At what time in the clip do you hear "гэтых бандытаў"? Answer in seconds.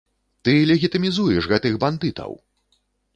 1.51-2.31